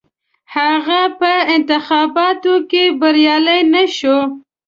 [0.55, 4.17] هغه په انتخاباتو کې بریالی نه شو.